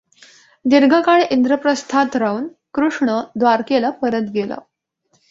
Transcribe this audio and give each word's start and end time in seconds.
दीर्घकाळ 0.65 1.21
इंद्रप्रस्थात 1.31 2.15
राहून 2.15 2.47
कृष्ण 2.73 3.19
द्वारकेला 3.35 3.89
परत 4.01 4.31
गेला. 4.33 4.55